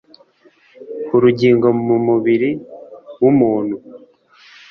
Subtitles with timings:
[1.15, 2.49] urugingo mu mubiri
[3.21, 3.75] w umuntu